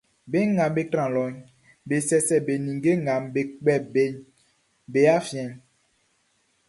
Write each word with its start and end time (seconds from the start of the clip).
Be 0.31 0.39
nga 0.51 0.65
be 0.75 0.81
tran 0.91 1.09
lɔʼn, 1.15 1.35
be 1.87 1.95
cɛcɛ 2.07 2.35
be 2.45 2.53
ninnge 2.65 2.91
nga 3.03 3.13
be 3.33 3.41
kpɛ 3.57 3.73
beʼn 3.93 4.13
be 4.91 5.01
afiɛn. 5.15 5.51